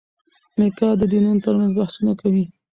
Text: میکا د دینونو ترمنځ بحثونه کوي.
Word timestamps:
میکا 0.59 0.87
د 0.97 1.01
دینونو 1.11 1.41
ترمنځ 1.45 1.73
بحثونه 1.79 2.13
کوي. 2.21 2.45